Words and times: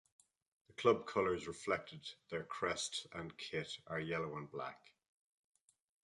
The 0.65 0.73
club 0.73 1.05
colours, 1.05 1.47
reflected 1.47 1.99
in 2.07 2.15
their 2.31 2.43
crest 2.43 3.05
and 3.13 3.37
kit, 3.37 3.77
are 3.85 3.99
yellow 3.99 4.35
and 4.35 4.49
black. 4.49 4.95